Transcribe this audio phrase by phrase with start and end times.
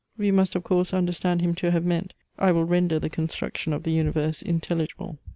[0.17, 3.83] We must of course understand him to have meant; I will render the construction of
[3.83, 5.19] the universe intelligible.